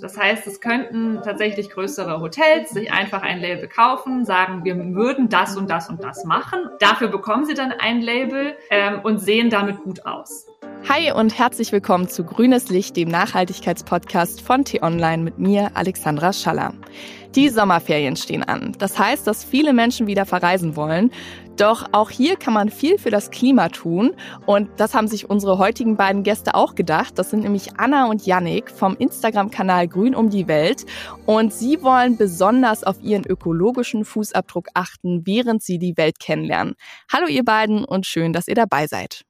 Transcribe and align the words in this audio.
Das 0.00 0.16
heißt, 0.16 0.46
es 0.46 0.60
könnten 0.60 1.20
tatsächlich 1.22 1.68
größere 1.68 2.20
Hotels 2.20 2.70
sich 2.70 2.90
einfach 2.90 3.20
ein 3.22 3.38
Label 3.38 3.68
kaufen, 3.68 4.24
sagen, 4.24 4.64
wir 4.64 4.76
würden 4.94 5.28
das 5.28 5.58
und 5.58 5.68
das 5.68 5.90
und 5.90 6.02
das 6.02 6.24
machen. 6.24 6.60
Dafür 6.78 7.08
bekommen 7.08 7.44
sie 7.44 7.52
dann 7.52 7.72
ein 7.72 8.00
Label 8.00 8.56
ähm, 8.70 9.00
und 9.02 9.18
sehen 9.18 9.50
damit 9.50 9.82
gut 9.82 10.06
aus. 10.06 10.46
Hi 10.88 11.12
und 11.12 11.38
herzlich 11.38 11.70
willkommen 11.72 12.08
zu 12.08 12.24
Grünes 12.24 12.70
Licht, 12.70 12.96
dem 12.96 13.10
Nachhaltigkeitspodcast 13.10 14.40
von 14.40 14.64
T-Online 14.64 15.22
mit 15.22 15.38
mir, 15.38 15.70
Alexandra 15.74 16.32
Schaller. 16.32 16.72
Die 17.34 17.50
Sommerferien 17.50 18.16
stehen 18.16 18.42
an. 18.42 18.72
Das 18.78 18.98
heißt, 18.98 19.26
dass 19.26 19.44
viele 19.44 19.74
Menschen 19.74 20.06
wieder 20.06 20.24
verreisen 20.24 20.76
wollen. 20.76 21.12
Doch 21.60 21.84
auch 21.92 22.08
hier 22.08 22.36
kann 22.36 22.54
man 22.54 22.70
viel 22.70 22.96
für 22.96 23.10
das 23.10 23.30
Klima 23.30 23.68
tun. 23.68 24.16
Und 24.46 24.70
das 24.78 24.94
haben 24.94 25.08
sich 25.08 25.28
unsere 25.28 25.58
heutigen 25.58 25.94
beiden 25.94 26.22
Gäste 26.22 26.54
auch 26.54 26.74
gedacht. 26.74 27.18
Das 27.18 27.28
sind 27.28 27.42
nämlich 27.42 27.78
Anna 27.78 28.06
und 28.06 28.24
Yannick 28.24 28.70
vom 28.70 28.96
Instagram-Kanal 28.96 29.86
Grün 29.86 30.14
um 30.14 30.30
die 30.30 30.48
Welt. 30.48 30.86
Und 31.26 31.52
sie 31.52 31.82
wollen 31.82 32.16
besonders 32.16 32.82
auf 32.82 32.98
ihren 33.02 33.26
ökologischen 33.26 34.06
Fußabdruck 34.06 34.68
achten, 34.72 35.26
während 35.26 35.62
sie 35.62 35.78
die 35.78 35.98
Welt 35.98 36.18
kennenlernen. 36.18 36.76
Hallo 37.12 37.26
ihr 37.26 37.44
beiden 37.44 37.84
und 37.84 38.06
schön, 38.06 38.32
dass 38.32 38.48
ihr 38.48 38.54
dabei 38.54 38.86
seid. 38.86 39.26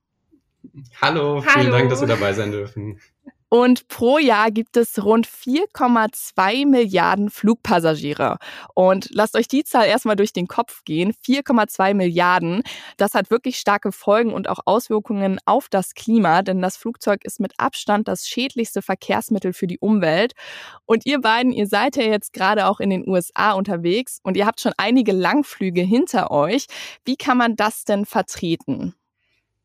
Hallo, 1.01 1.41
vielen 1.41 1.67
Hallo. 1.67 1.71
Dank, 1.73 1.91
dass 1.91 2.01
wir 2.01 2.07
dabei 2.07 2.33
sein 2.33 2.53
dürfen. 2.53 3.01
Und 3.51 3.89
pro 3.89 4.19
Jahr 4.19 4.53
gibt 4.53 4.77
es 4.77 5.05
rund 5.05 5.27
4,2 5.27 6.67
Milliarden 6.67 7.31
Flugpassagiere. 7.31 8.39
Und 8.75 9.09
lasst 9.11 9.35
euch 9.35 9.49
die 9.49 9.65
Zahl 9.65 9.87
erstmal 9.87 10.15
durch 10.15 10.33
den 10.33 10.47
Kopf 10.47 10.85
gehen. 10.85 11.13
4,2 11.27 11.95
Milliarden. 11.95 12.63
Das 12.97 13.15
hat 13.15 13.31
wirklich 13.31 13.59
starke 13.59 13.91
Folgen 13.91 14.33
und 14.33 14.49
auch 14.49 14.61
Auswirkungen 14.67 15.41
auf 15.47 15.69
das 15.69 15.95
Klima, 15.95 16.43
denn 16.43 16.63
das 16.63 16.77
Flugzeug 16.77 17.25
ist 17.25 17.41
mit 17.41 17.55
Abstand 17.59 18.07
das 18.07 18.29
schädlichste 18.29 18.83
Verkehrsmittel 18.83 19.53
für 19.53 19.67
die 19.67 19.81
Umwelt. 19.81 20.35
Und 20.87 21.05
ihr 21.05 21.21
beiden, 21.21 21.53
ihr 21.53 21.67
seid 21.67 21.97
ja 21.97 22.05
jetzt 22.05 22.33
gerade 22.33 22.67
auch 22.67 22.79
in 22.79 22.91
den 22.91 23.09
USA 23.09 23.53
unterwegs 23.53 24.21
und 24.23 24.37
ihr 24.37 24.47
habt 24.47 24.61
schon 24.61 24.75
einige 24.77 25.11
Langflüge 25.11 25.83
hinter 25.83 26.31
euch. 26.31 26.67
Wie 27.05 27.17
kann 27.17 27.37
man 27.37 27.57
das 27.57 27.85
denn 27.85 28.07
vertreten? 28.07 28.95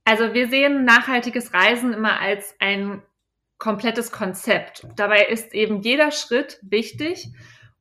Also 0.06 0.34
wir 0.34 0.50
sehen 0.50 0.86
nachhaltiges 0.86 1.54
Reisen 1.54 1.94
immer 1.94 2.20
als 2.20 2.56
ein 2.60 3.04
komplettes 3.58 4.12
Konzept. 4.12 4.86
Dabei 4.96 5.26
ist 5.26 5.54
eben 5.54 5.82
jeder 5.82 6.12
Schritt 6.12 6.60
wichtig. 6.62 7.30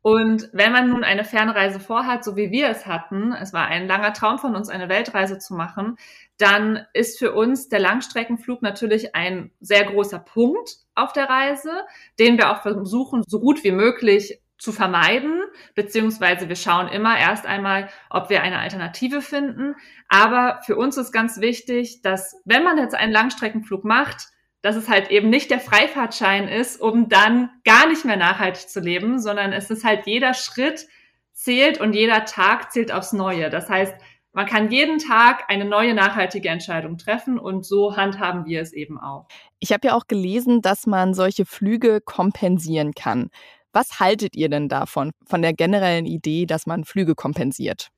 Und 0.03 0.51
wenn 0.53 0.71
man 0.71 0.91
nun 0.91 1.03
eine 1.03 1.25
Fernreise 1.25 1.81
vorhat, 1.81 2.25
so 2.25 2.37
wie 2.37 2.51
wir 2.51 2.69
es 2.69 2.85
hatten, 2.85 3.33
es 3.33 3.55
war 3.55 3.69
ein 3.69 3.89
langer 3.89 4.13
Traum 4.13 4.39
von 4.39 4.55
uns, 4.55 4.69
eine 4.69 4.91
Weltreise 4.91 5.39
zu 5.39 5.55
machen, 5.55 5.97
dann 6.37 6.85
ist 6.93 7.19
für 7.19 7.33
uns 7.33 7.71
der 7.71 7.81
Langstreckenflug 7.81 8.61
natürlich 8.61 9.15
ein 9.15 9.51
sehr 9.61 9.85
großer 9.85 10.19
Punkt 10.19 10.77
auf 10.95 11.15
der 11.15 11.31
Reise, 11.31 11.71
den 12.19 12.37
wir 12.37 12.51
auch 12.51 12.61
versuchen, 12.61 13.23
so 13.27 13.41
gut 13.41 13.65
wie 13.65 13.73
möglich 13.73 14.43
zu 14.59 14.73
vermeiden, 14.73 15.43
beziehungsweise 15.75 16.49
wir 16.49 16.57
schauen 16.57 16.89
immer 16.89 17.19
erst 17.19 17.47
einmal, 17.47 17.89
ob 18.11 18.31
wir 18.31 18.43
eine 18.43 18.59
Alternative 18.59 19.23
finden. 19.23 19.75
Aber 20.09 20.61
für 20.65 20.77
uns 20.77 20.97
ist 20.97 21.13
ganz 21.13 21.41
wichtig, 21.41 22.03
dass 22.03 22.41
wenn 22.45 22.63
man 22.63 22.79
jetzt 22.79 22.95
einen 22.95 23.13
Langstreckenflug 23.13 23.85
macht, 23.85 24.34
dass 24.65 24.77
es 24.77 24.89
halt 24.89 25.11
eben 25.11 25.29
nicht 25.29 25.51
der 25.51 25.61
Freifahrtschein 25.61 26.49
ist, 26.49 26.81
um 26.81 27.11
dann 27.11 27.51
gar 27.65 27.87
nicht 27.87 28.07
mehr 28.07 28.17
nachhaltig 28.17 28.67
zu 28.67 28.81
leben, 28.81 29.19
sondern 29.19 29.53
es 29.53 29.69
ist 29.69 29.85
halt 29.85 30.07
jeder 30.07 30.33
Schritt 30.33 30.87
zählt 31.33 31.79
und 31.79 31.93
jeder 31.93 32.25
Tag 32.25 32.73
zählt 32.73 32.91
aufs 32.91 33.13
Neue. 33.13 33.51
Das 33.51 33.69
heißt, 33.69 33.95
man 34.33 34.47
kann 34.47 34.71
jeden 34.71 34.99
Tag 34.99 35.45
eine 35.49 35.67
neue 35.67 35.93
nachhaltige 35.93 36.49
Entscheidung 36.49 36.97
treffen 36.97 37.39
und 37.39 37.67
so 37.67 37.95
handhaben 37.99 38.47
wir 38.47 38.63
es 38.63 38.73
eben 38.73 38.99
auch. 38.99 39.29
Ich 39.61 39.71
habe 39.71 39.89
ja 39.89 39.95
auch 39.95 40.07
gelesen, 40.09 40.63
dass 40.63 40.87
man 40.87 41.13
solche 41.13 41.45
Flüge 41.45 42.01
kompensieren 42.01 42.93
kann. 42.95 43.29
Was 43.75 44.01
haltet 44.01 44.35
ihr 44.35 44.49
denn 44.49 44.71
davon, 44.71 45.11
von 45.27 45.43
der 45.43 45.53
generellen 45.53 46.07
Idee, 46.07 46.47
dass 46.47 46.65
man 46.65 46.85
Flüge 46.85 47.15
kompensiert? 47.15 47.91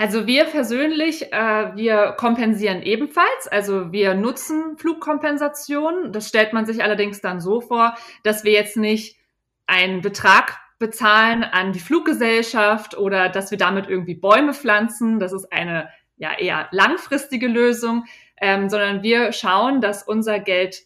Also 0.00 0.26
wir 0.26 0.46
persönlich, 0.46 1.30
äh, 1.30 1.76
wir 1.76 2.12
kompensieren 2.12 2.80
ebenfalls. 2.80 3.48
Also 3.48 3.92
wir 3.92 4.14
nutzen 4.14 4.78
Flugkompensation. 4.78 6.10
Das 6.10 6.26
stellt 6.26 6.54
man 6.54 6.64
sich 6.64 6.82
allerdings 6.82 7.20
dann 7.20 7.38
so 7.38 7.60
vor, 7.60 7.94
dass 8.22 8.42
wir 8.42 8.52
jetzt 8.52 8.78
nicht 8.78 9.18
einen 9.66 10.00
Betrag 10.00 10.58
bezahlen 10.78 11.44
an 11.44 11.74
die 11.74 11.80
Fluggesellschaft 11.80 12.96
oder 12.96 13.28
dass 13.28 13.50
wir 13.50 13.58
damit 13.58 13.90
irgendwie 13.90 14.14
Bäume 14.14 14.54
pflanzen. 14.54 15.20
Das 15.20 15.34
ist 15.34 15.52
eine 15.52 15.90
ja 16.16 16.32
eher 16.32 16.68
langfristige 16.70 17.46
Lösung, 17.46 18.06
ähm, 18.40 18.70
sondern 18.70 19.02
wir 19.02 19.32
schauen, 19.32 19.82
dass 19.82 20.02
unser 20.02 20.40
Geld 20.40 20.78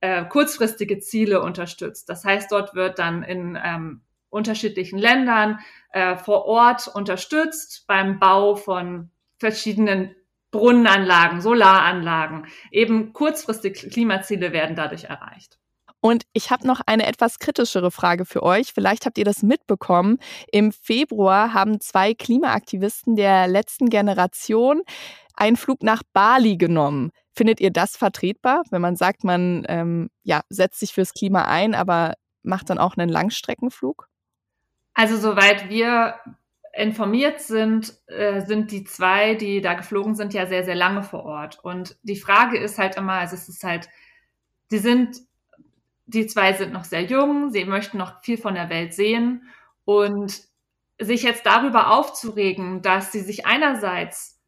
äh, 0.00 0.24
kurzfristige 0.24 0.98
Ziele 0.98 1.42
unterstützt. 1.42 2.08
Das 2.08 2.24
heißt, 2.24 2.50
dort 2.50 2.74
wird 2.74 2.98
dann 2.98 3.22
in 3.22 3.58
ähm, 3.62 4.00
unterschiedlichen 4.32 4.98
Ländern 4.98 5.60
äh, 5.92 6.16
vor 6.16 6.46
Ort 6.46 6.88
unterstützt 6.88 7.84
beim 7.86 8.18
Bau 8.18 8.56
von 8.56 9.10
verschiedenen 9.38 10.14
Brunnenanlagen, 10.50 11.40
Solaranlagen. 11.40 12.46
Eben 12.70 13.12
kurzfristige 13.12 13.88
Klimaziele 13.88 14.52
werden 14.52 14.76
dadurch 14.76 15.04
erreicht. 15.04 15.58
Und 16.00 16.24
ich 16.32 16.50
habe 16.50 16.66
noch 16.66 16.80
eine 16.84 17.06
etwas 17.06 17.38
kritischere 17.38 17.90
Frage 17.90 18.24
für 18.24 18.42
euch. 18.42 18.72
Vielleicht 18.72 19.06
habt 19.06 19.18
ihr 19.18 19.24
das 19.24 19.42
mitbekommen. 19.42 20.18
Im 20.50 20.72
Februar 20.72 21.54
haben 21.54 21.80
zwei 21.80 22.12
Klimaaktivisten 22.12 23.14
der 23.14 23.46
letzten 23.46 23.88
Generation 23.88 24.82
einen 25.36 25.56
Flug 25.56 25.82
nach 25.82 26.02
Bali 26.12 26.56
genommen. 26.56 27.12
Findet 27.34 27.60
ihr 27.60 27.70
das 27.70 27.96
vertretbar, 27.96 28.64
wenn 28.70 28.82
man 28.82 28.96
sagt, 28.96 29.24
man 29.24 29.64
ähm, 29.68 30.10
ja, 30.24 30.42
setzt 30.48 30.80
sich 30.80 30.92
fürs 30.92 31.14
Klima 31.14 31.44
ein, 31.44 31.74
aber 31.74 32.14
macht 32.42 32.68
dann 32.68 32.78
auch 32.78 32.96
einen 32.96 33.08
Langstreckenflug? 33.08 34.08
Also 34.94 35.16
soweit 35.16 35.68
wir 35.68 36.16
informiert 36.74 37.40
sind, 37.40 37.94
äh, 38.06 38.40
sind 38.40 38.70
die 38.70 38.84
zwei, 38.84 39.34
die 39.34 39.60
da 39.60 39.74
geflogen 39.74 40.14
sind, 40.14 40.32
ja 40.32 40.46
sehr, 40.46 40.64
sehr 40.64 40.74
lange 40.74 41.02
vor 41.02 41.24
Ort. 41.24 41.58
Und 41.62 41.96
die 42.02 42.16
Frage 42.16 42.58
ist 42.58 42.78
halt 42.78 42.96
immer, 42.96 43.14
also 43.14 43.34
es 43.34 43.48
ist 43.48 43.62
halt, 43.62 43.88
die 44.70 44.78
sind, 44.78 45.18
die 46.06 46.26
zwei 46.26 46.54
sind 46.54 46.72
noch 46.72 46.84
sehr 46.84 47.02
jung, 47.02 47.50
sie 47.50 47.64
möchten 47.64 47.98
noch 47.98 48.22
viel 48.22 48.38
von 48.38 48.54
der 48.54 48.70
Welt 48.70 48.94
sehen 48.94 49.48
und 49.84 50.42
sich 50.98 51.22
jetzt 51.22 51.44
darüber 51.44 51.90
aufzuregen, 51.90 52.80
dass 52.80 53.12
sie 53.12 53.20
sich 53.20 53.44
einerseits 53.44 54.40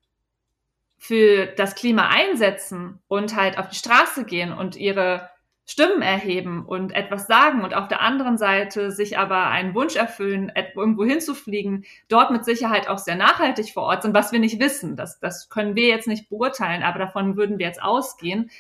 für 0.97 1.47
das 1.47 1.75
Klima 1.75 2.09
einsetzen 2.09 3.03
und 3.09 3.37
halt 3.37 3.59
auf 3.59 3.69
die 3.69 3.76
Straße 3.76 4.25
gehen 4.25 4.53
und 4.53 4.76
ihre 4.76 5.28
Stimmen 5.66 6.02
erheben 6.02 6.66
und 6.66 6.94
etwas 6.94 7.26
sagen 7.26 7.64
und 7.64 7.75
auf 7.75 7.88
der 7.88 8.02
anderen 8.02 8.36
Seite 8.36 8.91
sich 8.91 9.16
aber 9.19 9.47
einen 9.47 9.75
Wunsch 9.75 9.97
erfüllen, 9.97 10.52
irgendwo 10.54 11.04
hinzufliegen, 11.04 11.86
dort 12.08 12.30
mit 12.30 12.44
Sicherheit 12.44 12.88
auch 12.88 12.98
sehr 12.98 13.16
nachhaltig 13.16 13.72
vor 13.72 13.84
Ort 13.84 14.02
sind, 14.02 14.14
was 14.14 14.30
wir 14.30 14.41
nicht 14.41 14.60
wissen. 14.60 14.94
Das, 14.94 15.20
das 15.20 15.48
können 15.48 15.75
wir 15.75 15.88
jetzt 15.88 16.06
nicht 16.06 16.28
beurteilen, 16.28 16.82
aber 16.82 16.98
davon 16.98 17.36
würden 17.36 17.58
wir 17.58 17.66
jetzt 17.66 17.82
ausgehen. 17.82 18.50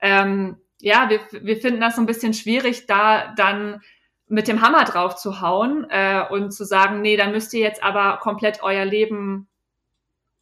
Ähm, 0.00 0.56
ja, 0.80 1.10
wir, 1.10 1.20
wir 1.44 1.56
finden 1.56 1.80
das 1.80 1.96
so 1.96 2.02
ein 2.02 2.06
bisschen 2.06 2.32
schwierig, 2.32 2.86
da 2.86 3.34
dann 3.36 3.80
mit 4.28 4.46
dem 4.46 4.62
Hammer 4.62 4.84
drauf 4.84 5.16
zu 5.16 5.40
hauen 5.40 5.86
äh, 5.90 6.24
und 6.30 6.52
zu 6.52 6.64
sagen, 6.64 7.02
nee, 7.02 7.16
dann 7.16 7.32
müsst 7.32 7.52
ihr 7.54 7.60
jetzt 7.60 7.82
aber 7.82 8.18
komplett 8.18 8.62
euer 8.62 8.84
Leben 8.84 9.48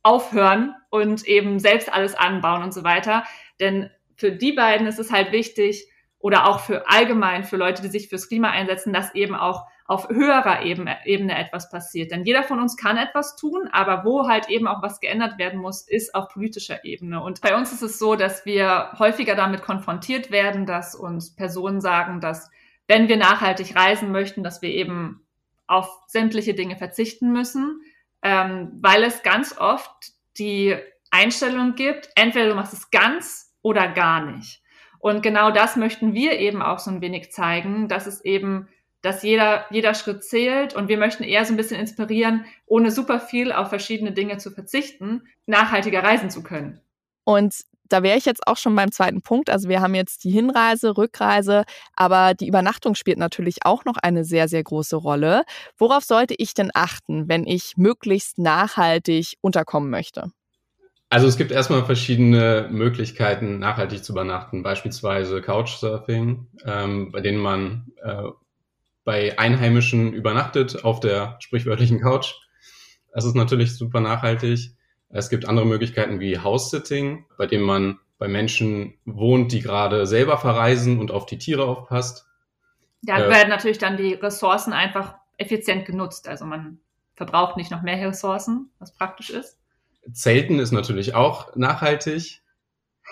aufhören 0.02 0.75
und 0.91 1.26
eben 1.26 1.58
selbst 1.58 1.92
alles 1.92 2.14
anbauen 2.14 2.62
und 2.62 2.75
so 2.75 2.84
weiter. 2.84 3.25
Denn 3.58 3.91
für 4.16 4.32
die 4.32 4.52
beiden 4.52 4.87
ist 4.87 4.98
es 4.98 5.10
halt 5.10 5.32
wichtig, 5.32 5.90
oder 6.20 6.47
auch 6.47 6.60
für 6.60 6.88
allgemein 6.88 7.44
für 7.44 7.56
Leute, 7.56 7.82
die 7.82 7.88
sich 7.88 8.08
fürs 8.08 8.28
Klima 8.28 8.50
einsetzen, 8.50 8.92
dass 8.92 9.14
eben 9.14 9.34
auch 9.34 9.66
auf 9.86 10.08
höherer 10.08 10.62
Ebene, 10.62 11.36
etwas 11.36 11.69
passiert. 11.69 12.12
Denn 12.12 12.25
jeder 12.25 12.44
von 12.44 12.60
uns 12.60 12.76
kann 12.76 12.97
etwas 12.97 13.34
tun, 13.34 13.69
aber 13.72 14.04
wo 14.04 14.28
halt 14.28 14.48
eben 14.48 14.69
auch 14.69 14.82
was 14.82 15.00
geändert 15.00 15.38
werden 15.38 15.58
muss, 15.58 15.82
ist 15.82 16.14
auf 16.14 16.28
politischer 16.28 16.84
Ebene. 16.84 17.20
Und 17.20 17.41
bei 17.41 17.56
uns 17.56 17.72
ist 17.72 17.82
es 17.82 17.98
so, 17.98 18.14
dass 18.14 18.47
wir 18.47 18.92
häufiger 19.00 19.34
damit 19.34 19.62
konfrontiert 19.62 20.31
werden, 20.31 20.64
dass 20.64 20.94
uns 20.94 21.34
Personen 21.34 21.81
sagen, 21.81 22.20
dass 22.20 22.50
wenn 22.87 23.08
wir 23.08 23.16
nachhaltig 23.16 23.75
reisen 23.75 24.12
möchten, 24.12 24.44
dass 24.44 24.62
wir 24.62 24.70
eben 24.70 25.26
auf 25.66 25.88
sämtliche 26.06 26.55
Dinge 26.55 26.76
verzichten 26.76 27.32
müssen, 27.32 27.81
ähm, 28.23 28.78
weil 28.81 29.02
es 29.02 29.23
ganz 29.23 29.58
oft 29.58 30.12
die 30.38 30.76
Einstellung 31.11 31.75
gibt, 31.75 32.11
entweder 32.14 32.49
du 32.49 32.55
machst 32.55 32.75
es 32.75 32.90
ganz 32.90 33.56
oder 33.62 33.88
gar 33.88 34.25
nicht. 34.25 34.60
Und 35.00 35.23
genau 35.23 35.50
das 35.50 35.76
möchten 35.76 36.14
wir 36.14 36.38
eben 36.38 36.62
auch 36.62 36.79
so 36.79 36.91
ein 36.91 37.00
wenig 37.00 37.32
zeigen, 37.32 37.88
dass 37.88 38.06
es 38.06 38.23
eben, 38.25 38.69
dass 39.02 39.23
jeder, 39.23 39.64
jeder 39.70 39.94
Schritt 39.94 40.23
zählt 40.23 40.75
und 40.75 40.88
wir 40.88 40.99
möchten 40.99 41.25
eher 41.25 41.44
so 41.44 41.55
ein 41.55 41.56
bisschen 41.56 41.81
inspirieren, 41.81 42.44
ohne 42.67 42.91
super 42.91 43.19
viel 43.19 43.50
auf 43.50 43.70
verschiedene 43.70 44.12
Dinge 44.12 44.37
zu 44.37 44.50
verzichten, 44.50 45.23
nachhaltiger 45.47 46.02
reisen 46.02 46.31
zu 46.31 46.43
können. 46.43 46.81
Und 47.25 47.55
da 47.88 48.02
wäre 48.02 48.19
ich 48.19 48.25
jetzt 48.25 48.47
auch 48.47 48.56
schon 48.56 48.76
beim 48.76 48.93
zweiten 48.93 49.23
Punkt. 49.23 49.50
Also 49.50 49.69
wir 49.69 49.81
haben 49.81 49.94
jetzt 49.94 50.25
die 50.25 50.31
Hinreise, 50.31 50.97
Rückreise, 50.97 51.64
aber 51.97 52.35
die 52.35 52.47
Übernachtung 52.47 52.94
spielt 52.94 53.19
natürlich 53.19 53.64
auch 53.64 53.85
noch 53.85 53.97
eine 53.97 54.25
sehr, 54.25 54.49
sehr 54.49 54.62
große 54.62 54.97
Rolle. 54.97 55.44
Worauf 55.76 56.05
sollte 56.05 56.35
ich 56.38 56.55
denn 56.55 56.70
achten, 56.73 57.29
wenn 57.29 57.47
ich 57.47 57.76
möglichst 57.76 58.38
nachhaltig 58.38 59.35
unterkommen 59.41 59.91
möchte? 59.91 60.31
Also 61.12 61.27
es 61.27 61.37
gibt 61.37 61.51
erstmal 61.51 61.85
verschiedene 61.85 62.69
Möglichkeiten, 62.71 63.59
nachhaltig 63.59 64.05
zu 64.05 64.12
übernachten, 64.12 64.62
beispielsweise 64.62 65.43
Couchsurfing, 65.43 66.47
ähm, 66.65 67.11
bei 67.11 67.21
denen 67.21 67.39
man 67.39 67.93
äh, 68.01 68.29
bei 69.05 69.37
Einheimischen 69.37 70.12
übernachtet 70.12 70.85
auf 70.85 71.01
der 71.01 71.37
sprichwörtlichen 71.41 72.01
Couch. 72.01 72.35
Das 73.12 73.25
ist 73.25 73.35
natürlich 73.35 73.77
super 73.77 74.01
nachhaltig. 74.01 74.71
Es 75.09 75.29
gibt 75.31 75.49
andere 75.49 75.67
Möglichkeiten 75.67 76.21
wie 76.21 76.39
House-Sitting, 76.39 77.27
bei 77.37 77.47
dem 77.47 77.62
man 77.62 77.99
bei 78.19 78.29
Menschen 78.29 78.95
wohnt, 79.05 79.51
die 79.51 79.62
gerade 79.62 80.07
selber 80.07 80.39
verreisen 80.39 81.01
und 81.01 81.11
auf 81.11 81.27
die 81.27 81.39
Tiere 81.39 81.65
aufpasst. 81.65 82.29
Da 83.03 83.27
äh, 83.27 83.29
werden 83.29 83.49
natürlich 83.49 83.79
dann 83.79 83.97
die 83.97 84.15
Ressourcen 84.15 84.73
einfach 84.73 85.17
effizient 85.39 85.87
genutzt. 85.87 86.29
Also 86.29 86.45
man 86.45 86.79
verbraucht 87.17 87.57
nicht 87.57 87.73
noch 87.73 87.83
mehr 87.83 87.97
Ressourcen, 88.07 88.71
was 88.79 88.95
praktisch 88.95 89.31
ist. 89.31 89.60
Zelten 90.12 90.58
ist 90.58 90.73
natürlich 90.73 91.14
auch 91.14 91.55
nachhaltig. 91.56 92.43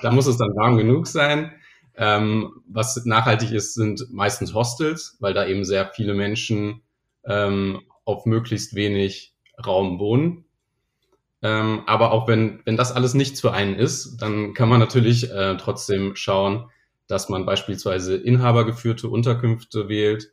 Da 0.02 0.12
muss 0.12 0.26
es 0.26 0.36
dann 0.36 0.54
warm 0.56 0.76
genug 0.76 1.06
sein. 1.06 1.52
Ähm, 1.96 2.62
was 2.68 3.04
nachhaltig 3.04 3.50
ist, 3.50 3.74
sind 3.74 4.12
meistens 4.12 4.54
Hostels, 4.54 5.16
weil 5.20 5.34
da 5.34 5.46
eben 5.46 5.64
sehr 5.64 5.86
viele 5.86 6.14
Menschen 6.14 6.82
ähm, 7.24 7.82
auf 8.04 8.24
möglichst 8.24 8.74
wenig 8.74 9.34
Raum 9.64 9.98
wohnen. 9.98 10.44
Ähm, 11.42 11.82
aber 11.86 12.12
auch 12.12 12.26
wenn, 12.28 12.60
wenn 12.64 12.76
das 12.76 12.92
alles 12.92 13.14
nichts 13.14 13.40
für 13.40 13.52
einen 13.52 13.74
ist, 13.74 14.18
dann 14.18 14.54
kann 14.54 14.68
man 14.68 14.80
natürlich 14.80 15.30
äh, 15.30 15.56
trotzdem 15.56 16.16
schauen, 16.16 16.70
dass 17.06 17.28
man 17.28 17.46
beispielsweise 17.46 18.16
inhabergeführte 18.16 19.08
Unterkünfte 19.08 19.88
wählt, 19.88 20.32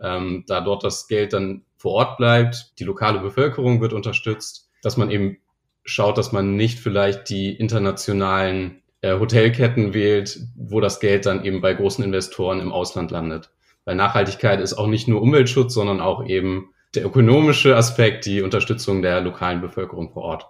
ähm, 0.00 0.44
da 0.46 0.60
dort 0.60 0.84
das 0.84 1.08
Geld 1.08 1.32
dann 1.32 1.64
vor 1.76 1.92
Ort 1.92 2.16
bleibt, 2.18 2.78
die 2.78 2.84
lokale 2.84 3.20
Bevölkerung 3.20 3.80
wird 3.80 3.92
unterstützt, 3.92 4.70
dass 4.82 4.96
man 4.96 5.10
eben 5.10 5.38
schaut, 5.86 6.18
dass 6.18 6.32
man 6.32 6.56
nicht 6.56 6.78
vielleicht 6.78 7.30
die 7.30 7.54
internationalen 7.54 8.82
äh, 9.00 9.18
Hotelketten 9.18 9.94
wählt, 9.94 10.38
wo 10.56 10.80
das 10.80 11.00
Geld 11.00 11.26
dann 11.26 11.44
eben 11.44 11.60
bei 11.60 11.72
großen 11.72 12.04
Investoren 12.04 12.60
im 12.60 12.72
Ausland 12.72 13.10
landet. 13.10 13.50
Weil 13.84 13.94
Nachhaltigkeit 13.94 14.60
ist 14.60 14.74
auch 14.74 14.88
nicht 14.88 15.08
nur 15.08 15.22
Umweltschutz, 15.22 15.72
sondern 15.72 16.00
auch 16.00 16.26
eben 16.26 16.70
der 16.94 17.06
ökonomische 17.06 17.76
Aspekt, 17.76 18.26
die 18.26 18.42
Unterstützung 18.42 19.02
der 19.02 19.20
lokalen 19.20 19.60
Bevölkerung 19.60 20.10
vor 20.10 20.22
Ort. 20.22 20.46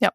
Ja. 0.00 0.10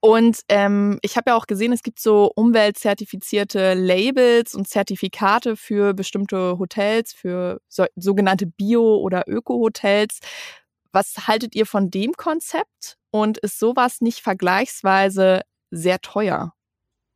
Und 0.00 0.40
ähm, 0.48 0.98
ich 1.02 1.16
habe 1.16 1.30
ja 1.30 1.36
auch 1.36 1.46
gesehen, 1.46 1.72
es 1.72 1.82
gibt 1.82 2.00
so 2.00 2.30
umweltzertifizierte 2.34 3.74
Labels 3.74 4.54
und 4.54 4.68
Zertifikate 4.68 5.56
für 5.56 5.94
bestimmte 5.94 6.58
Hotels, 6.58 7.12
für 7.12 7.60
so, 7.68 7.84
sogenannte 7.96 8.46
Bio- 8.46 8.96
oder 8.96 9.24
Öko-Hotels. 9.26 10.20
Was 10.92 11.26
haltet 11.26 11.54
ihr 11.54 11.66
von 11.66 11.90
dem 11.90 12.12
Konzept? 12.12 12.96
Und 13.16 13.38
ist 13.38 13.58
sowas 13.58 14.02
nicht 14.02 14.20
vergleichsweise 14.20 15.40
sehr 15.70 16.02
teuer? 16.02 16.52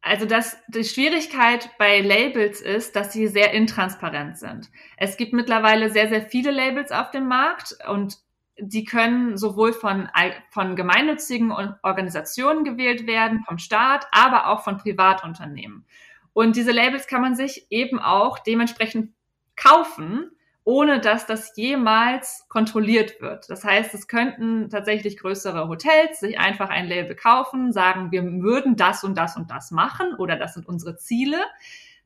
Also 0.00 0.24
das, 0.24 0.56
die 0.68 0.84
Schwierigkeit 0.84 1.68
bei 1.76 2.00
Labels 2.00 2.62
ist, 2.62 2.96
dass 2.96 3.12
sie 3.12 3.26
sehr 3.26 3.52
intransparent 3.52 4.38
sind. 4.38 4.70
Es 4.96 5.18
gibt 5.18 5.34
mittlerweile 5.34 5.90
sehr, 5.90 6.08
sehr 6.08 6.22
viele 6.22 6.52
Labels 6.52 6.90
auf 6.90 7.10
dem 7.10 7.28
Markt 7.28 7.76
und 7.86 8.16
die 8.58 8.84
können 8.84 9.36
sowohl 9.36 9.74
von, 9.74 10.08
von 10.48 10.74
gemeinnützigen 10.74 11.52
Organisationen 11.82 12.64
gewählt 12.64 13.06
werden, 13.06 13.44
vom 13.46 13.58
Staat, 13.58 14.06
aber 14.10 14.48
auch 14.48 14.64
von 14.64 14.78
Privatunternehmen. 14.78 15.84
Und 16.32 16.56
diese 16.56 16.72
Labels 16.72 17.08
kann 17.08 17.20
man 17.20 17.34
sich 17.34 17.66
eben 17.68 17.98
auch 17.98 18.38
dementsprechend 18.38 19.12
kaufen 19.54 20.30
ohne 20.64 21.00
dass 21.00 21.26
das 21.26 21.56
jemals 21.56 22.46
kontrolliert 22.48 23.20
wird. 23.20 23.48
Das 23.48 23.64
heißt, 23.64 23.94
es 23.94 24.08
könnten 24.08 24.68
tatsächlich 24.68 25.16
größere 25.16 25.68
Hotels 25.68 26.20
sich 26.20 26.38
einfach 26.38 26.68
ein 26.68 26.86
Label 26.86 27.16
kaufen, 27.16 27.72
sagen, 27.72 28.12
wir 28.12 28.22
würden 28.42 28.76
das 28.76 29.02
und 29.02 29.16
das 29.16 29.36
und 29.36 29.50
das 29.50 29.70
machen 29.70 30.14
oder 30.18 30.36
das 30.36 30.54
sind 30.54 30.66
unsere 30.66 30.96
Ziele. 30.96 31.38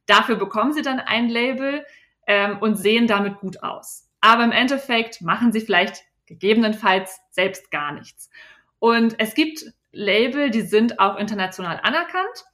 Dafür 0.06 0.36
bekommen 0.36 0.72
sie 0.72 0.82
dann 0.82 1.00
ein 1.00 1.28
Label 1.28 1.84
ähm, 2.26 2.58
und 2.60 2.76
sehen 2.76 3.06
damit 3.06 3.40
gut 3.40 3.62
aus. 3.62 4.08
Aber 4.20 4.44
im 4.44 4.52
Endeffekt 4.52 5.20
machen 5.20 5.52
sie 5.52 5.60
vielleicht 5.60 6.04
gegebenenfalls 6.26 7.20
selbst 7.30 7.70
gar 7.70 7.92
nichts. 7.92 8.30
Und 8.78 9.18
es 9.18 9.34
gibt 9.34 9.64
Label, 9.92 10.50
die 10.50 10.62
sind 10.62 10.98
auch 10.98 11.16
international 11.16 11.80
anerkannt. 11.82 12.44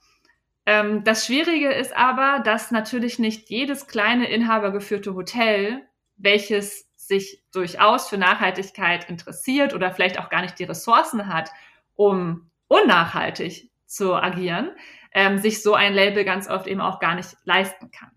Ähm, 0.66 1.04
das 1.04 1.26
Schwierige 1.26 1.72
ist 1.72 1.96
aber, 1.96 2.40
dass 2.44 2.70
natürlich 2.70 3.18
nicht 3.18 3.48
jedes 3.50 3.86
kleine 3.86 4.30
inhabergeführte 4.30 5.14
Hotel 5.14 5.82
welches 6.22 6.88
sich 6.96 7.42
durchaus 7.52 8.08
für 8.08 8.18
Nachhaltigkeit 8.18 9.08
interessiert 9.08 9.74
oder 9.74 9.90
vielleicht 9.90 10.18
auch 10.18 10.28
gar 10.28 10.42
nicht 10.42 10.58
die 10.58 10.64
Ressourcen 10.64 11.26
hat, 11.26 11.50
um 11.96 12.50
unnachhaltig 12.68 13.70
zu 13.86 14.14
agieren, 14.14 14.70
ähm, 15.12 15.38
sich 15.38 15.62
so 15.62 15.74
ein 15.74 15.92
Label 15.92 16.24
ganz 16.24 16.48
oft 16.48 16.66
eben 16.66 16.80
auch 16.80 17.00
gar 17.00 17.16
nicht 17.16 17.36
leisten 17.44 17.90
kann. 17.90 18.10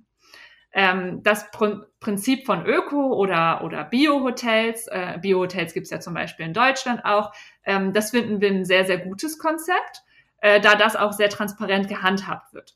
Ähm, 0.72 1.22
das 1.24 1.50
Pr 1.52 1.88
Prinzip 2.00 2.46
von 2.46 2.66
Öko- 2.66 3.16
oder, 3.16 3.64
oder 3.64 3.86
Bio-Hotels, 3.86 4.88
äh, 4.88 5.18
Bio-Hotels 5.22 5.74
gibt 5.74 5.86
es 5.86 5.92
ja 5.92 6.02
zum 6.02 6.14
Beispiel 6.14 6.46
in 6.46 6.54
Deutschland 6.54 7.06
auch, 7.06 7.32
ähm, 7.64 7.94
das 7.94 8.12
finden 8.12 8.42
wir 8.42 8.50
ein 8.50 8.66
sehr, 8.66 8.84
sehr 8.84 8.98
gutes 8.98 9.40
Konzept, 9.40 10.04
äh, 10.40 10.60
da 10.60 10.76
das 10.76 10.98
auch 10.98 11.14
sehr 11.14 11.30
transparent 11.30 11.88
gehandhabt 11.88 12.54
wird. 12.54 12.76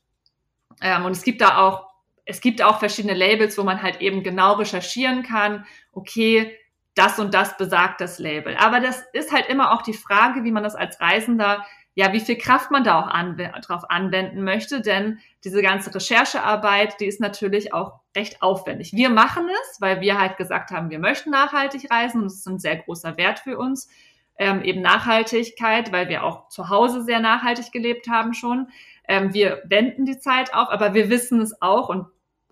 Ähm, 0.80 1.04
und 1.04 1.12
es 1.12 1.22
gibt 1.22 1.42
da 1.42 1.58
auch 1.58 1.88
es 2.28 2.42
gibt 2.42 2.62
auch 2.62 2.78
verschiedene 2.78 3.14
Labels, 3.14 3.56
wo 3.56 3.62
man 3.64 3.82
halt 3.82 4.02
eben 4.02 4.22
genau 4.22 4.52
recherchieren 4.52 5.22
kann, 5.22 5.64
okay, 5.92 6.54
das 6.94 7.18
und 7.18 7.32
das 7.32 7.56
besagt 7.56 8.02
das 8.02 8.18
Label. 8.18 8.54
Aber 8.58 8.80
das 8.80 9.02
ist 9.14 9.32
halt 9.32 9.48
immer 9.48 9.72
auch 9.72 9.80
die 9.80 9.94
Frage, 9.94 10.44
wie 10.44 10.52
man 10.52 10.62
das 10.62 10.74
als 10.74 11.00
Reisender, 11.00 11.64
ja, 11.94 12.12
wie 12.12 12.20
viel 12.20 12.36
Kraft 12.36 12.70
man 12.70 12.84
da 12.84 13.00
auch 13.00 13.06
anw 13.08 13.50
drauf 13.62 13.90
anwenden 13.90 14.44
möchte, 14.44 14.82
denn 14.82 15.20
diese 15.42 15.62
ganze 15.62 15.94
Recherchearbeit, 15.94 17.00
die 17.00 17.06
ist 17.06 17.20
natürlich 17.20 17.72
auch 17.72 18.00
recht 18.14 18.42
aufwendig. 18.42 18.92
Wir 18.92 19.08
machen 19.08 19.48
es, 19.62 19.80
weil 19.80 20.02
wir 20.02 20.20
halt 20.20 20.36
gesagt 20.36 20.70
haben, 20.70 20.90
wir 20.90 20.98
möchten 20.98 21.30
nachhaltig 21.30 21.90
reisen 21.90 22.20
und 22.20 22.26
es 22.26 22.34
ist 22.34 22.46
ein 22.46 22.58
sehr 22.58 22.76
großer 22.76 23.16
Wert 23.16 23.38
für 23.38 23.56
uns. 23.56 23.88
Ähm, 24.36 24.62
eben 24.62 24.82
Nachhaltigkeit, 24.82 25.92
weil 25.92 26.08
wir 26.08 26.22
auch 26.22 26.48
zu 26.48 26.68
Hause 26.68 27.02
sehr 27.02 27.20
nachhaltig 27.20 27.72
gelebt 27.72 28.06
haben 28.08 28.34
schon. 28.34 28.68
Ähm, 29.08 29.32
wir 29.32 29.62
wenden 29.64 30.04
die 30.04 30.18
Zeit 30.18 30.54
auf, 30.54 30.68
aber 30.68 30.94
wir 30.94 31.08
wissen 31.08 31.40
es 31.40 31.60
auch 31.60 31.88
und 31.88 32.06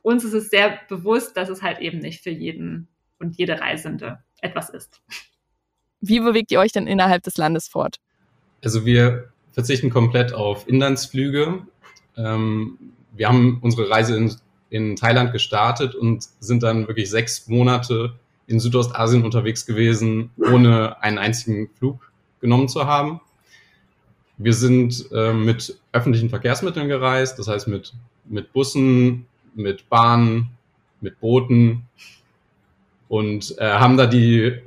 uns 0.06 0.22
ist 0.22 0.34
es 0.34 0.50
sehr 0.50 0.78
bewusst, 0.88 1.36
dass 1.36 1.48
es 1.48 1.62
halt 1.62 1.80
eben 1.80 1.98
nicht 1.98 2.22
für 2.22 2.30
jeden 2.30 2.86
und 3.18 3.36
jede 3.38 3.60
Reisende 3.60 4.20
etwas 4.40 4.70
ist. 4.70 5.02
Wie 6.00 6.20
bewegt 6.20 6.52
ihr 6.52 6.60
euch 6.60 6.70
denn 6.70 6.86
innerhalb 6.86 7.24
des 7.24 7.36
Landes 7.36 7.66
fort? 7.66 7.96
Also 8.62 8.86
wir 8.86 9.30
verzichten 9.50 9.90
komplett 9.90 10.32
auf 10.32 10.68
Inlandsflüge. 10.68 11.66
Ähm, 12.16 12.78
wir 13.16 13.26
haben 13.26 13.58
unsere 13.62 13.90
Reise 13.90 14.16
in, 14.16 14.32
in 14.70 14.94
Thailand 14.94 15.32
gestartet 15.32 15.96
und 15.96 16.28
sind 16.38 16.62
dann 16.62 16.86
wirklich 16.86 17.10
sechs 17.10 17.48
Monate 17.48 18.14
in 18.46 18.60
Südostasien 18.60 19.24
unterwegs 19.24 19.66
gewesen, 19.66 20.30
ohne 20.36 21.02
einen 21.02 21.18
einzigen 21.18 21.68
Flug 21.78 22.12
genommen 22.40 22.68
zu 22.68 22.86
haben. 22.86 23.20
Wir 24.38 24.52
sind 24.52 25.10
äh, 25.10 25.32
mit 25.32 25.76
öffentlichen 25.90 26.30
Verkehrsmitteln 26.30 26.86
gereist, 26.86 27.40
das 27.40 27.48
heißt 27.48 27.66
mit, 27.66 27.92
mit 28.26 28.52
Bussen, 28.52 29.26
mit 29.56 29.88
Bahnen, 29.88 30.50
mit 31.00 31.20
Booten 31.20 31.88
und 33.08 33.56
äh, 33.58 33.70
haben 33.70 33.96
da 33.96 34.06
die 34.06 34.60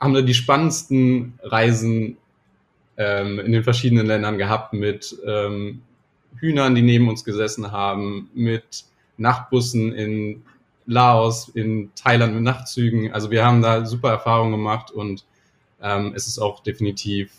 haben 0.00 0.14
da 0.14 0.22
die 0.22 0.34
spannendsten 0.34 1.38
Reisen 1.42 2.18
ähm, 2.96 3.38
in 3.38 3.52
den 3.52 3.64
verschiedenen 3.64 4.06
Ländern 4.06 4.38
gehabt 4.38 4.72
mit 4.72 5.16
ähm, 5.26 5.82
Hühnern, 6.38 6.74
die 6.74 6.82
neben 6.82 7.08
uns 7.08 7.24
gesessen 7.24 7.72
haben, 7.72 8.30
mit 8.34 8.84
Nachtbussen 9.16 9.92
in 9.92 10.42
Laos, 10.86 11.48
in 11.48 11.90
Thailand 11.94 12.34
mit 12.34 12.44
Nachtzügen. 12.44 13.12
Also 13.12 13.30
wir 13.30 13.44
haben 13.44 13.62
da 13.62 13.86
super 13.86 14.10
Erfahrungen 14.10 14.52
gemacht 14.52 14.90
und 14.90 15.24
ähm, 15.82 16.12
es 16.14 16.26
ist 16.26 16.38
auch 16.38 16.62
definitiv 16.62 17.32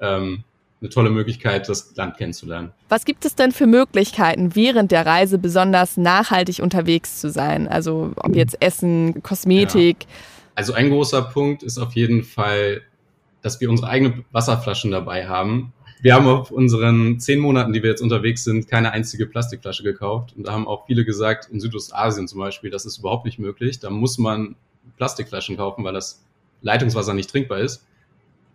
ähm, 0.00 0.44
eine 0.80 0.90
tolle 0.90 1.10
Möglichkeit, 1.10 1.68
das 1.68 1.94
Land 1.96 2.16
kennenzulernen. 2.16 2.72
Was 2.88 3.04
gibt 3.04 3.24
es 3.24 3.34
denn 3.34 3.52
für 3.52 3.66
Möglichkeiten, 3.66 4.54
während 4.54 4.92
der 4.92 5.04
Reise 5.04 5.38
besonders 5.38 5.96
nachhaltig 5.96 6.60
unterwegs 6.62 7.20
zu 7.20 7.30
sein? 7.30 7.66
Also 7.66 8.12
ob 8.16 8.36
jetzt 8.36 8.60
Essen, 8.62 9.22
Kosmetik. 9.22 10.02
Ja. 10.02 10.08
Also 10.54 10.72
ein 10.72 10.90
großer 10.90 11.22
Punkt 11.22 11.62
ist 11.62 11.78
auf 11.78 11.94
jeden 11.94 12.22
Fall, 12.22 12.82
dass 13.42 13.60
wir 13.60 13.70
unsere 13.70 13.88
eigenen 13.88 14.24
Wasserflaschen 14.32 14.90
dabei 14.90 15.26
haben. 15.26 15.72
Wir 16.00 16.14
haben 16.14 16.28
auf 16.28 16.52
unseren 16.52 17.18
zehn 17.18 17.40
Monaten, 17.40 17.72
die 17.72 17.82
wir 17.82 17.90
jetzt 17.90 18.02
unterwegs 18.02 18.44
sind, 18.44 18.68
keine 18.68 18.92
einzige 18.92 19.26
Plastikflasche 19.26 19.82
gekauft. 19.82 20.34
Und 20.36 20.46
da 20.46 20.52
haben 20.52 20.68
auch 20.68 20.86
viele 20.86 21.04
gesagt, 21.04 21.48
in 21.50 21.58
Südostasien 21.58 22.28
zum 22.28 22.38
Beispiel, 22.38 22.70
das 22.70 22.86
ist 22.86 22.98
überhaupt 22.98 23.24
nicht 23.24 23.40
möglich. 23.40 23.80
Da 23.80 23.90
muss 23.90 24.16
man 24.16 24.54
Plastikflaschen 24.96 25.56
kaufen, 25.56 25.82
weil 25.82 25.94
das 25.94 26.24
Leitungswasser 26.62 27.14
nicht 27.14 27.30
trinkbar 27.30 27.58
ist. 27.58 27.84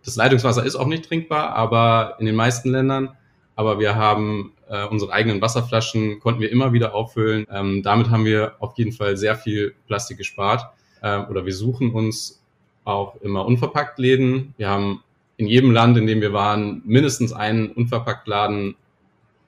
Das 0.04 0.16
Leitungswasser 0.16 0.64
ist 0.64 0.76
auch 0.76 0.86
nicht 0.86 1.06
trinkbar, 1.06 1.54
aber 1.54 2.16
in 2.18 2.26
den 2.26 2.34
meisten 2.34 2.70
Ländern. 2.70 3.16
Aber 3.56 3.78
wir 3.78 3.94
haben 3.94 4.52
äh, 4.68 4.84
unsere 4.86 5.12
eigenen 5.12 5.40
Wasserflaschen, 5.40 6.20
konnten 6.20 6.40
wir 6.40 6.50
immer 6.50 6.72
wieder 6.72 6.94
auffüllen. 6.94 7.46
Ähm, 7.50 7.82
damit 7.82 8.10
haben 8.10 8.24
wir 8.24 8.56
auf 8.58 8.76
jeden 8.76 8.92
Fall 8.92 9.16
sehr 9.16 9.36
viel 9.36 9.74
Plastik 9.86 10.18
gespart. 10.18 10.66
Äh, 11.00 11.20
oder 11.20 11.46
wir 11.46 11.54
suchen 11.54 11.90
uns 11.92 12.42
auch 12.84 13.16
immer 13.22 13.46
unverpackt 13.46 13.98
Läden. 13.98 14.54
Wir 14.56 14.68
haben 14.68 15.02
in 15.36 15.46
jedem 15.46 15.70
Land, 15.70 15.96
in 15.96 16.06
dem 16.06 16.20
wir 16.20 16.32
waren, 16.32 16.82
mindestens 16.84 17.32
einen 17.32 17.70
unverpackt 17.70 18.28
Laden 18.28 18.76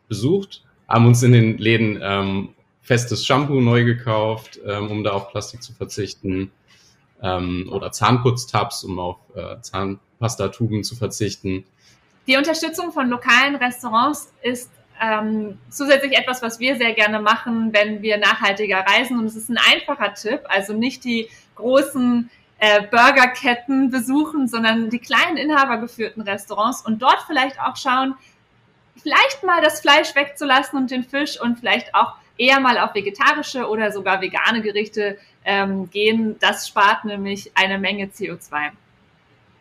besucht, 0.08 0.64
haben 0.88 1.06
uns 1.06 1.22
in 1.22 1.32
den 1.32 1.58
Läden 1.58 1.98
ähm, 2.02 2.48
festes 2.80 3.26
Shampoo 3.26 3.60
neu 3.60 3.84
gekauft, 3.84 4.60
ähm, 4.64 4.90
um 4.90 5.04
da 5.04 5.12
auf 5.12 5.30
Plastik 5.30 5.62
zu 5.62 5.72
verzichten. 5.72 6.50
Ähm, 7.22 7.68
oder 7.72 7.92
Zahnputztabs, 7.92 8.84
um 8.84 8.98
auf 8.98 9.16
äh, 9.34 9.60
Zahnpastatuben 10.18 10.84
zu 10.84 10.96
verzichten. 10.96 11.64
Die 12.26 12.36
Unterstützung 12.36 12.92
von 12.92 13.08
lokalen 13.08 13.56
Restaurants 13.56 14.32
ist 14.42 14.70
ähm, 15.00 15.58
zusätzlich 15.70 16.16
etwas, 16.16 16.42
was 16.42 16.58
wir 16.58 16.76
sehr 16.76 16.94
gerne 16.94 17.20
machen, 17.20 17.72
wenn 17.72 18.02
wir 18.02 18.16
nachhaltiger 18.16 18.78
reisen. 18.78 19.18
Und 19.18 19.26
es 19.26 19.36
ist 19.36 19.48
ein 19.48 19.58
einfacher 19.72 20.14
Tipp, 20.14 20.40
also 20.48 20.72
nicht 20.72 21.04
die 21.04 21.28
großen 21.54 22.30
äh, 22.58 22.82
Burgerketten 22.82 23.90
besuchen, 23.90 24.48
sondern 24.48 24.90
die 24.90 24.98
kleinen 24.98 25.36
inhabergeführten 25.36 26.22
Restaurants 26.22 26.84
und 26.84 27.00
dort 27.00 27.22
vielleicht 27.26 27.60
auch 27.60 27.76
schauen, 27.76 28.14
vielleicht 29.00 29.44
mal 29.44 29.60
das 29.62 29.80
Fleisch 29.80 30.14
wegzulassen 30.14 30.78
und 30.78 30.90
den 30.90 31.04
Fisch 31.04 31.40
und 31.40 31.58
vielleicht 31.58 31.94
auch 31.94 32.14
eher 32.38 32.60
mal 32.60 32.78
auf 32.78 32.94
vegetarische 32.94 33.68
oder 33.68 33.92
sogar 33.92 34.20
vegane 34.20 34.62
Gerichte 34.62 35.18
ähm, 35.44 35.90
gehen. 35.90 36.36
Das 36.40 36.66
spart 36.66 37.04
nämlich 37.04 37.52
eine 37.54 37.78
Menge 37.78 38.06
CO2. 38.06 38.72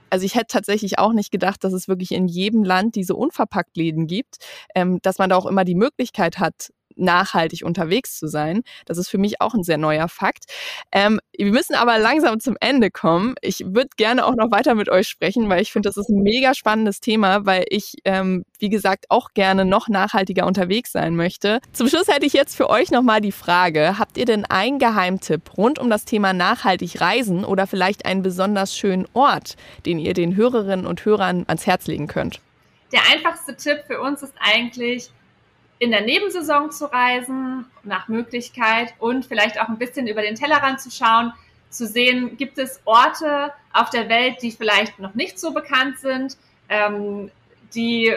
Also 0.10 0.26
ich 0.26 0.36
hätte 0.36 0.48
tatsächlich 0.48 1.00
auch 1.00 1.14
nicht 1.14 1.32
gedacht, 1.32 1.64
dass 1.64 1.74
es 1.74 1.88
wirklich 1.88 2.12
in 2.12 2.28
jedem 2.28 2.64
Land 2.64 2.96
diese 2.96 3.16
Unverpacktläden 3.16 4.08
gibt, 4.08 4.38
ähm, 4.76 5.00
dass 5.02 5.18
man 5.18 5.30
da 5.30 5.36
auch 5.36 5.46
immer 5.46 5.66
die 5.66 5.76
Möglichkeit 5.76 6.40
hat, 6.40 6.72
nachhaltig 6.96 7.64
unterwegs 7.64 8.18
zu 8.18 8.28
sein. 8.28 8.62
Das 8.86 8.98
ist 8.98 9.10
für 9.10 9.18
mich 9.18 9.42
auch 9.42 9.54
ein 9.54 9.64
sehr 9.64 9.78
neuer 9.78 10.08
Fakt. 10.08 10.46
Ähm, 10.92 11.20
wir 11.38 11.52
müssen 11.52 11.76
aber 11.76 12.00
langsam 12.00 12.40
zum 12.40 12.56
Ende 12.60 12.92
kommen. 12.92 13.36
Ich 13.42 13.60
würde 13.66 13.90
gerne 13.98 14.26
auch 14.26 14.36
noch 14.36 14.52
weiter 14.52 14.76
mit 14.76 14.90
euch 14.90 15.08
sprechen, 15.08 15.50
weil 15.50 15.62
ich 15.62 15.72
finde, 15.72 15.90
das 15.90 15.98
ist 15.98 16.10
ein 16.10 16.22
mega 16.22 16.54
spannendes 16.54 17.02
Thema, 17.02 17.46
weil 17.46 17.66
ich, 17.70 17.96
ähm, 18.06 18.46
wie 18.60 18.70
gesagt, 18.70 19.06
auch 19.10 19.30
gerne 19.34 19.66
noch 19.66 19.88
nachhaltiger 19.90 20.46
unterwegs 20.46 20.92
sein 20.92 21.16
möchte. 21.16 21.60
Zum 21.74 21.88
Schluss 21.88 22.08
hätte 22.08 22.26
ich 22.26 22.34
jetzt 22.34 22.56
für 22.56 22.70
euch 22.70 22.92
nochmal 22.92 23.22
die 23.22 23.32
Frage, 23.32 23.98
habt 24.00 24.18
ihr 24.18 24.26
denn 24.26 24.46
einen 24.46 24.80
Geheimtipp 24.80 25.58
rund 25.58 25.80
um 25.80 25.90
das 25.90 26.06
Thema 26.06 26.34
nachhaltig 26.34 27.02
reisen 27.02 27.44
oder 27.46 27.68
vielleicht 27.68 28.06
einen 28.06 28.22
besonders 28.22 28.76
schönen 28.76 29.08
Ort, 29.14 29.56
den 29.86 30.00
ihr 30.00 30.14
den 30.14 30.36
Hörerinnen 30.36 30.86
und 30.86 31.04
Hörern 31.06 31.46
ans 31.48 31.66
Herz 31.68 31.88
legen 31.88 32.08
könnt? 32.08 32.40
Der 32.92 33.02
einfachste 33.12 33.56
Tipp 33.56 33.84
für 33.88 34.00
uns 34.00 34.22
ist 34.22 34.34
eigentlich, 34.40 35.10
in 35.86 35.92
der 35.92 36.02
Nebensaison 36.02 36.72
zu 36.72 36.92
reisen, 36.92 37.66
nach 37.84 38.08
Möglichkeit 38.08 38.96
und 38.98 39.24
vielleicht 39.24 39.62
auch 39.62 39.70
ein 39.70 39.78
bisschen 39.78 40.08
über 40.08 40.24
den 40.24 40.34
Tellerrand 40.34 40.82
zu 40.82 40.90
schauen, 40.90 41.32
zu 41.70 41.86
sehen, 41.86 42.38
gibt 42.38 42.58
es 42.58 42.82
Orte 42.86 43.54
auf 43.72 43.92
der 43.92 44.10
Welt, 44.10 44.42
die 44.42 44.52
vielleicht 44.52 44.98
noch 44.98 45.14
nicht 45.14 45.38
so 45.40 45.54
bekannt 45.54 46.00
sind, 46.00 46.38
ähm, 46.70 47.30
die 47.76 48.12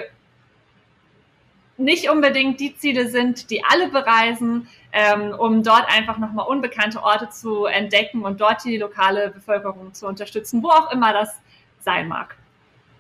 nicht 1.77 2.11
unbedingt 2.11 2.59
die 2.59 2.75
Ziele 2.75 3.11
sind, 3.11 3.51
die 3.51 3.63
alle 3.65 3.89
bereisen, 3.89 4.67
ähm, 4.93 5.35
um 5.39 5.63
dort 5.63 5.85
einfach 5.89 6.17
nochmal 6.17 6.47
unbekannte 6.47 7.03
Orte 7.03 7.29
zu 7.29 7.67
entdecken 7.67 8.23
und 8.23 8.41
dort 8.41 8.65
die 8.65 8.79
lokale 8.79 9.29
Bevölkerung 9.29 9.93
zu 9.93 10.07
unterstützen, 10.07 10.63
wo 10.63 10.71
auch 10.71 10.91
immer 10.91 11.13
das 11.13 11.37
sein 11.81 12.09
mag. 12.09 12.35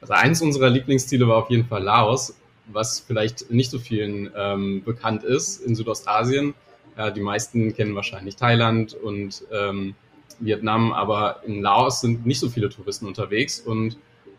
Also 0.02 0.12
eins 0.12 0.42
unserer 0.42 0.68
Lieblingsziele 0.68 1.26
war 1.26 1.38
auf 1.38 1.50
jeden 1.50 1.66
Fall 1.66 1.82
Laos 1.82 2.36
was 2.68 3.00
vielleicht 3.00 3.50
nicht 3.50 3.70
so 3.70 3.78
vielen 3.78 4.30
ähm, 4.36 4.82
bekannt 4.84 5.24
ist 5.24 5.64
in 5.64 5.74
Südostasien. 5.74 6.54
Ja, 6.96 7.10
die 7.10 7.20
meisten 7.20 7.74
kennen 7.74 7.94
wahrscheinlich 7.94 8.36
Thailand 8.36 8.94
und 8.94 9.44
ähm, 9.52 9.94
Vietnam, 10.40 10.92
aber 10.92 11.42
in 11.46 11.62
Laos 11.62 12.00
sind 12.00 12.26
nicht 12.26 12.40
so 12.40 12.48
viele 12.48 12.68
Touristen 12.68 13.06
unterwegs 13.06 13.60
und 13.60 13.96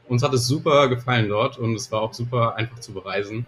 uns 0.08 0.24
hat 0.24 0.34
es 0.34 0.48
super 0.48 0.88
gefallen 0.88 1.30
dort 1.30 1.58
und 1.58 1.76
es 1.76 1.92
war 1.92 2.02
auch 2.02 2.14
super 2.14 2.56
einfach 2.56 2.80
zu 2.80 2.94
bereisen. 2.94 3.46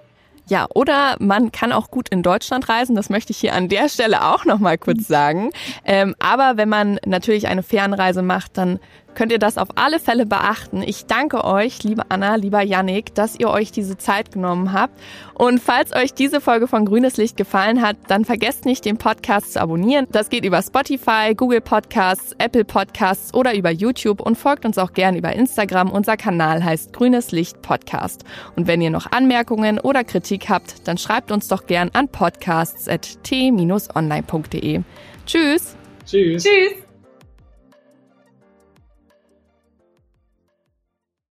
Ja, 0.48 0.68
oder 0.74 1.16
man 1.20 1.52
kann 1.52 1.72
auch 1.72 1.92
gut 1.92 2.10
in 2.10 2.24
Deutschland 2.24 2.68
reisen. 2.68 2.96
Das 2.96 3.10
möchte 3.10 3.32
ich 3.32 3.38
hier 3.38 3.54
an 3.54 3.70
der 3.70 3.90
Stelle 3.90 4.26
auch 4.26 4.44
noch 4.46 4.60
mal 4.60 4.78
kurz 4.78 5.08
sagen. 5.08 5.52
Ähm, 5.86 6.16
aber 6.20 6.58
wenn 6.58 6.70
man 6.70 7.00
natürlich 7.06 7.48
eine 7.48 7.64
Fernreise 7.64 8.22
macht, 8.22 8.58
dann 8.58 8.80
könnt 9.16 9.32
ihr 9.32 9.40
das 9.40 9.58
auf 9.58 9.70
alle 9.76 10.00
Fälle 10.00 10.26
beachten. 10.26 10.82
Ich 10.82 11.06
danke 11.06 11.44
euch, 11.44 11.84
liebe 11.84 12.04
Anna, 12.10 12.36
lieber 12.36 12.62
Yannick, 12.62 13.14
dass 13.16 13.40
ihr 13.40 13.50
euch 13.50 13.72
diese 13.72 13.98
Zeit 13.98 14.32
genommen 14.32 14.74
habt. 14.74 15.00
Und 15.34 15.60
falls 15.60 15.96
euch 15.96 16.14
diese 16.14 16.42
Folge 16.42 16.68
von 16.68 16.86
Grünes 16.86 17.18
Licht 17.18 17.38
gefallen 17.38 17.82
hat, 17.82 17.98
dann 18.08 18.26
vergesst 18.26 18.66
nicht, 18.66 18.86
den 18.86 18.98
Podcast 18.98 19.54
zu 19.54 19.62
abonnieren. 19.62 20.08
Das 20.12 20.30
geht 20.30 20.46
über 20.46 20.62
Spotify, 20.62 21.34
Google 21.36 21.62
Podcasts, 21.62 22.36
Apple 22.38 22.66
Podcasts 22.66 23.34
oder 23.34 23.56
über 23.56 23.72
YouTube 23.72 24.22
und 24.22 24.38
folgt 24.38 24.66
uns 24.66 24.78
auch 24.78 24.94
gern 24.94 25.16
über 25.16 25.34
Instagram. 25.34 25.90
Unser 25.92 26.18
Kanal 26.18 26.64
heißt 26.64 26.94
Grünes 26.94 27.32
Licht 27.32 27.62
Podcast. 27.62 28.24
Und 28.56 28.68
wenn 28.68 28.82
ihr 28.82 28.92
noch 28.92 29.12
Anmerkungen 29.12 29.80
oder 29.80 30.04
Kritik 30.04 30.50
habt, 30.50 30.88
dann 30.88 30.98
schreibt 30.98 31.32
uns 31.32 31.48
doch 31.48 31.66
gern 31.66 31.90
an 31.94 32.10
podcasts.t-online.de. 32.10 34.82
Tschüss. 35.26 35.76
Tschüss. 36.06 36.44
Tschüss. 36.44 36.81